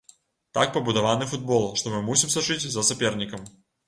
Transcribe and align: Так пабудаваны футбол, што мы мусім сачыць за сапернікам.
Так 0.57 0.71
пабудаваны 0.77 1.27
футбол, 1.33 1.67
што 1.81 1.91
мы 1.97 1.99
мусім 2.07 2.31
сачыць 2.37 2.65
за 2.77 2.85
сапернікам. 2.89 3.45